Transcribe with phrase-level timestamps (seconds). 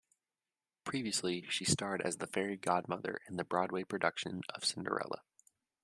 [0.83, 5.21] Previously, she starred as the Fairy Godmother in the Broadway production of "Cinderella".